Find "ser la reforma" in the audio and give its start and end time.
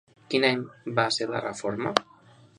1.19-1.95